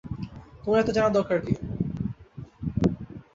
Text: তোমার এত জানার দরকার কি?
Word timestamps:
তোমার 0.61 0.79
এত 0.79 0.89
জানার 0.95 1.15
দরকার 1.17 1.37
কি? 1.45 1.53